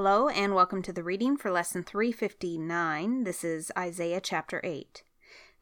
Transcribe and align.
Hello, 0.00 0.28
and 0.28 0.54
welcome 0.54 0.80
to 0.82 0.92
the 0.92 1.02
reading 1.02 1.36
for 1.36 1.50
Lesson 1.50 1.82
359. 1.82 3.24
This 3.24 3.42
is 3.42 3.72
Isaiah 3.76 4.20
chapter 4.20 4.60
8. 4.62 5.02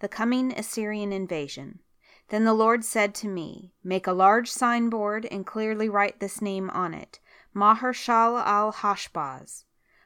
The 0.00 0.08
coming 0.08 0.52
Assyrian 0.52 1.10
invasion. 1.10 1.80
Then 2.28 2.44
the 2.44 2.52
Lord 2.52 2.84
said 2.84 3.14
to 3.14 3.28
me, 3.28 3.72
Make 3.82 4.06
a 4.06 4.12
large 4.12 4.50
signboard 4.50 5.24
and 5.30 5.46
clearly 5.46 5.88
write 5.88 6.20
this 6.20 6.42
name 6.42 6.68
on 6.68 6.92
it 6.92 7.18
Maher-shalal 7.54 8.44
al 8.44 8.74
Hashbaz. 8.74 9.64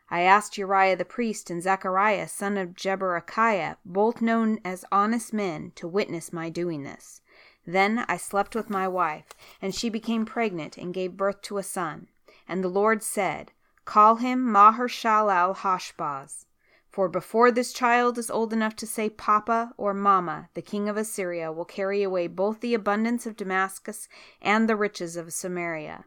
I 0.08 0.20
asked 0.20 0.56
Uriah 0.56 0.94
the 0.94 1.04
priest 1.04 1.50
and 1.50 1.60
Zechariah 1.60 2.28
son 2.28 2.56
of 2.56 2.74
Jeberechiah, 2.74 3.78
both 3.84 4.22
known 4.22 4.60
as 4.64 4.84
honest 4.92 5.32
men, 5.32 5.72
to 5.74 5.88
witness 5.88 6.32
my 6.32 6.50
doing 6.50 6.84
this. 6.84 7.20
Then 7.66 8.04
I 8.06 8.16
slept 8.16 8.54
with 8.54 8.70
my 8.70 8.86
wife, 8.86 9.34
and 9.60 9.74
she 9.74 9.88
became 9.88 10.24
pregnant 10.24 10.78
and 10.78 10.94
gave 10.94 11.16
birth 11.16 11.42
to 11.42 11.58
a 11.58 11.64
son. 11.64 12.06
And 12.46 12.62
the 12.62 12.68
Lord 12.68 13.02
said, 13.02 13.50
Call 13.90 14.14
him 14.14 14.48
Maher-shalal 14.52 15.56
Hashbaz. 15.56 16.46
For 16.90 17.08
before 17.08 17.50
this 17.50 17.72
child 17.72 18.18
is 18.18 18.30
old 18.30 18.52
enough 18.52 18.76
to 18.76 18.86
say 18.86 19.10
Papa 19.10 19.72
or 19.76 19.92
Mama, 19.92 20.48
the 20.54 20.62
king 20.62 20.88
of 20.88 20.96
Assyria 20.96 21.50
will 21.50 21.64
carry 21.64 22.04
away 22.04 22.28
both 22.28 22.60
the 22.60 22.72
abundance 22.72 23.26
of 23.26 23.34
Damascus 23.34 24.08
and 24.40 24.68
the 24.68 24.76
riches 24.76 25.16
of 25.16 25.32
Samaria. 25.32 26.04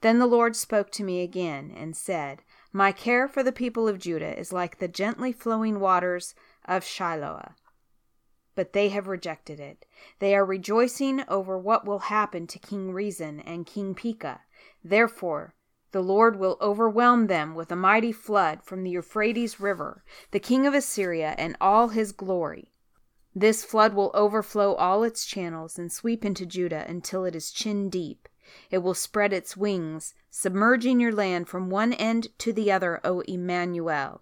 Then 0.00 0.20
the 0.20 0.26
Lord 0.26 0.56
spoke 0.56 0.90
to 0.92 1.04
me 1.04 1.20
again 1.20 1.70
and 1.76 1.94
said, 1.94 2.40
My 2.72 2.92
care 2.92 3.28
for 3.28 3.42
the 3.42 3.52
people 3.52 3.86
of 3.86 3.98
Judah 3.98 4.34
is 4.38 4.50
like 4.50 4.78
the 4.78 4.88
gently 4.88 5.32
flowing 5.32 5.80
waters 5.80 6.34
of 6.64 6.82
Shiloah. 6.82 7.56
But 8.54 8.72
they 8.72 8.88
have 8.88 9.06
rejected 9.06 9.60
it. 9.60 9.84
They 10.18 10.34
are 10.34 10.46
rejoicing 10.46 11.24
over 11.28 11.58
what 11.58 11.84
will 11.84 12.08
happen 12.08 12.46
to 12.46 12.58
King 12.58 12.90
Rezin 12.90 13.38
and 13.40 13.66
King 13.66 13.94
Pekah. 13.94 14.40
Therefore, 14.82 15.52
the 15.92 16.02
Lord 16.02 16.38
will 16.38 16.58
overwhelm 16.60 17.26
them 17.26 17.54
with 17.54 17.70
a 17.70 17.76
mighty 17.76 18.12
flood 18.12 18.62
from 18.62 18.82
the 18.82 18.90
Euphrates 18.90 19.60
River, 19.60 20.02
the 20.30 20.40
king 20.40 20.66
of 20.66 20.74
Assyria 20.74 21.34
and 21.38 21.56
all 21.60 21.88
his 21.88 22.12
glory. 22.12 22.72
This 23.34 23.64
flood 23.64 23.94
will 23.94 24.10
overflow 24.12 24.74
all 24.74 25.04
its 25.04 25.24
channels 25.24 25.78
and 25.78 25.90
sweep 25.90 26.24
into 26.24 26.44
Judah 26.44 26.84
until 26.88 27.24
it 27.24 27.36
is 27.36 27.50
chin 27.50 27.88
deep. 27.88 28.28
It 28.70 28.78
will 28.78 28.94
spread 28.94 29.32
its 29.32 29.56
wings, 29.56 30.14
submerging 30.30 31.00
your 31.00 31.12
land 31.12 31.48
from 31.48 31.70
one 31.70 31.92
end 31.94 32.28
to 32.38 32.52
the 32.52 32.70
other, 32.70 33.00
O 33.04 33.20
Emmanuel. 33.20 34.20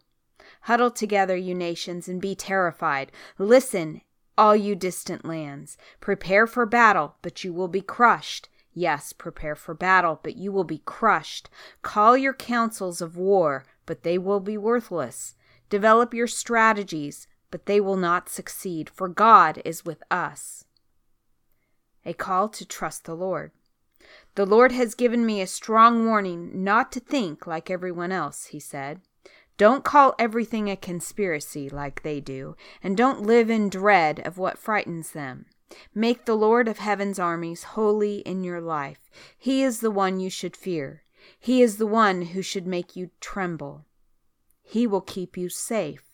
Huddle 0.62 0.91
together, 0.91 1.37
you 1.37 1.55
nations, 1.55 2.09
and 2.09 2.21
be 2.21 2.34
terrified. 2.34 3.11
Listen, 3.39 4.03
all 4.37 4.55
you 4.55 4.75
distant 4.75 5.25
lands. 5.25 5.77
Prepare 6.01 6.47
for 6.47 6.67
battle, 6.67 7.17
but 7.23 7.43
you 7.43 7.53
will 7.53 7.69
be 7.69 7.83
crushed. 7.83 8.49
Yes, 8.73 9.13
prepare 9.13 9.57
for 9.57 9.75
battle, 9.75 10.21
but 10.23 10.37
you 10.37 10.53
will 10.53 10.65
be 10.65 10.83
crushed. 10.85 11.51
Call 11.83 12.17
your 12.17 12.35
councils 12.35 13.01
of 13.01 13.17
war, 13.17 13.65
but 13.85 14.03
they 14.03 14.19
will 14.19 14.41
be 14.41 14.57
worthless. 14.57 15.35
Develop 15.69 16.15
your 16.15 16.27
strategies, 16.27 17.27
but 17.51 17.67
they 17.67 17.81
will 17.81 17.97
not 17.97 18.29
succeed, 18.29 18.89
for 18.89 19.09
God 19.09 19.61
is 19.65 19.85
with 19.85 20.03
us. 20.11 20.65
A 22.05 22.12
call 22.12 22.49
to 22.51 22.65
trust 22.65 23.05
the 23.05 23.15
Lord. 23.15 23.53
The 24.35 24.47
Lord 24.47 24.73
has 24.73 24.95
given 24.95 25.27
me 25.27 25.41
a 25.41 25.47
strong 25.47 26.07
warning 26.07 26.65
not 26.65 26.93
to 26.93 27.01
think 27.01 27.47
like 27.47 27.71
everyone 27.71 28.12
else, 28.12 28.47
he 28.47 28.61
said. 28.61 29.01
Don't 29.57 29.84
call 29.84 30.15
everything 30.19 30.71
a 30.71 30.77
conspiracy 30.77 31.69
like 31.69 32.03
they 32.03 32.21
do, 32.21 32.57
and 32.83 32.97
don't 32.97 33.23
live 33.23 33.51
in 33.51 33.69
dread 33.69 34.21
of 34.21 34.39
what 34.39 34.59
frightens 34.59 35.11
them. 35.11 35.47
Make 35.95 36.25
the 36.25 36.35
Lord 36.35 36.69
of 36.69 36.79
heaven's 36.79 37.19
armies 37.19 37.63
holy 37.63 38.19
in 38.19 38.45
your 38.45 38.61
life. 38.61 39.11
He 39.39 39.63
is 39.63 39.81
the 39.81 39.91
one 39.91 40.21
you 40.21 40.31
should 40.31 40.57
fear. 40.57 41.05
He 41.39 41.62
is 41.62 41.77
the 41.77 41.87
one 41.87 42.23
who 42.23 42.43
should 42.43 42.67
make 42.67 42.97
you 42.97 43.11
tremble. 43.21 43.85
He 44.62 44.87
will 44.87 45.01
keep 45.01 45.37
you 45.37 45.49
safe. 45.49 46.05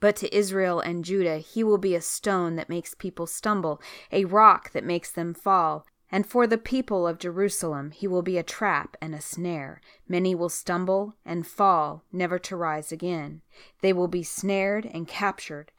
But 0.00 0.16
to 0.16 0.36
Israel 0.36 0.80
and 0.80 1.04
Judah 1.04 1.38
he 1.38 1.64
will 1.64 1.78
be 1.78 1.94
a 1.94 2.00
stone 2.00 2.56
that 2.56 2.68
makes 2.68 2.94
people 2.94 3.26
stumble, 3.26 3.80
a 4.12 4.24
rock 4.24 4.72
that 4.72 4.84
makes 4.84 5.10
them 5.10 5.34
fall. 5.34 5.84
And 6.10 6.26
for 6.26 6.46
the 6.46 6.56
people 6.58 7.06
of 7.06 7.18
Jerusalem 7.18 7.90
he 7.90 8.06
will 8.06 8.22
be 8.22 8.38
a 8.38 8.42
trap 8.42 8.96
and 9.00 9.14
a 9.14 9.20
snare. 9.20 9.80
Many 10.08 10.34
will 10.34 10.48
stumble 10.48 11.14
and 11.24 11.46
fall, 11.46 12.04
never 12.12 12.38
to 12.38 12.56
rise 12.56 12.92
again. 12.92 13.42
They 13.82 13.92
will 13.92 14.08
be 14.08 14.22
snared 14.22 14.86
and 14.86 15.08
captured. 15.08 15.72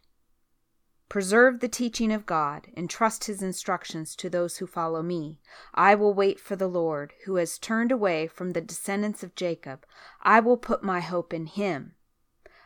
Preserve 1.09 1.59
the 1.59 1.68
teaching 1.68 2.12
of 2.12 2.28
God, 2.28 2.68
and 2.75 2.88
trust 2.88 3.24
his 3.24 3.42
instructions 3.42 4.16
to 4.16 4.30
those 4.30 4.58
who 4.58 4.68
follow 4.68 5.02
me. 5.02 5.40
I 5.74 5.96
will 5.96 6.14
wait 6.14 6.40
for 6.40 6.56
the 6.56 6.68
Lord, 6.68 7.14
who 7.25 7.36
has 7.38 7.58
turned 7.58 7.92
away 7.92 8.28
from 8.28 8.52
the 8.52 8.62
descendants 8.62 9.24
of 9.24 9.34
Jacob. 9.34 9.88
I 10.22 10.40
will 10.40 10.56
put 10.56 10.84
my 10.84 11.00
hope 11.00 11.34
in 11.34 11.48
him. 11.48 11.96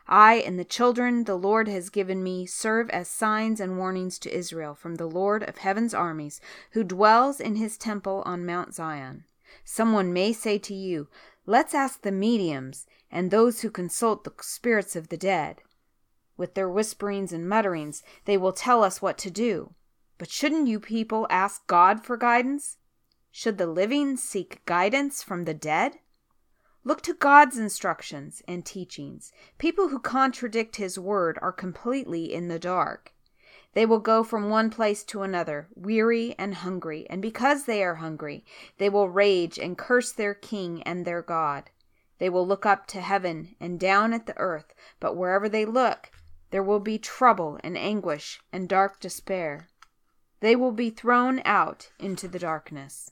I 0.06 0.36
and 0.36 0.59
the 0.59 0.66
children 0.66 1.24
the 1.24 1.38
Lord 1.38 1.70
has 1.70 1.90
given 1.90 2.22
me 2.22 2.46
serve 2.46 2.90
as 2.90 3.08
signs 3.08 3.62
and 3.62 3.78
warnings 3.78 4.20
to 4.20 4.38
Israel 4.38 4.76
from 4.76 4.96
the 4.96 5.08
Lord 5.08 5.44
of 5.44 5.59
heaven's 5.59 5.94
armies, 5.94 6.42
who 6.72 6.84
dwells 6.84 7.40
in 7.40 7.56
his 7.56 7.78
temple 7.78 8.24
on 8.26 8.46
Mount 8.46 8.76
Zion. 8.76 9.24
Someone 9.64 10.12
may 10.12 10.34
say 10.34 10.58
to 10.58 10.74
you, 10.74 11.08
Let's 11.46 11.74
ask 11.74 12.02
the 12.02 12.12
mediums 12.12 12.88
and 13.09 13.32
those 13.32 13.62
who 13.62 13.70
consult 13.70 14.26
the 14.26 14.34
spirits 14.42 14.98
of 14.98 15.08
the 15.08 15.18
dead. 15.18 15.62
With 16.36 16.56
their 16.56 16.70
whisperings 16.70 17.32
and 17.32 17.48
mutterings, 17.48 18.04
they 18.26 18.38
will 18.38 18.54
tell 18.54 18.84
us 18.84 19.02
what 19.02 19.18
to 19.20 19.30
do. 19.30 19.74
But 20.18 20.32
shouldn't 20.32 20.68
you 20.68 20.80
people 20.80 21.28
ask 21.30 21.66
God 21.68 22.04
for 22.04 22.18
guidance? 22.18 22.78
Should 23.32 23.58
the 23.58 23.68
living 23.68 24.18
seek 24.18 24.64
guidance 24.66 25.24
from 25.24 25.46
the 25.46 25.54
dead? 25.54 26.00
Look 26.84 27.02
to 27.04 27.14
God's 27.14 27.58
instructions 27.58 28.42
and 28.48 28.66
teachings. 28.66 29.32
People 29.58 29.90
who 29.90 30.00
contradict 30.00 30.76
His 30.76 31.00
word 31.00 31.40
are 31.42 31.52
completely 31.52 32.34
in 32.34 32.48
the 32.48 32.60
dark. 32.60 33.14
They 33.74 33.86
will 33.86 34.00
go 34.00 34.24
from 34.24 34.50
one 34.50 34.70
place 34.70 35.04
to 35.06 35.24
another, 35.24 35.68
weary 35.76 36.36
and 36.38 36.56
hungry, 36.56 37.08
and 37.10 37.22
because 37.22 37.66
they 37.66 37.84
are 37.84 37.96
hungry, 37.96 38.46
they 38.78 38.90
will 38.90 39.10
rage 39.10 39.58
and 39.58 39.78
curse 39.78 40.12
their 40.12 40.34
king 40.36 40.84
and 40.84 41.06
their 41.06 41.22
God. 41.22 41.72
They 42.20 42.30
will 42.30 42.46
look 42.46 42.66
up 42.66 42.86
to 42.88 43.02
heaven 43.02 43.56
and 43.60 43.80
down 43.80 44.14
at 44.14 44.28
the 44.28 44.38
earth, 44.38 44.76
but 45.00 45.16
wherever 45.16 45.50
they 45.50 45.66
look, 45.66 46.12
there 46.53 46.62
will 46.62 46.80
be 46.80 47.00
trouble 47.00 47.59
and 47.64 47.75
anguish 47.75 48.40
and 48.52 48.69
dark 48.69 49.00
despair. 49.00 49.69
They 50.40 50.56
will 50.56 50.72
be 50.72 50.91
thrown 50.91 51.41
out 51.46 51.90
into 52.00 52.28
the 52.28 52.38
darkness. 52.38 53.09